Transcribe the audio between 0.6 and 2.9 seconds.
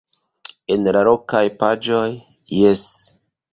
En la lokaj paĝoj- jes.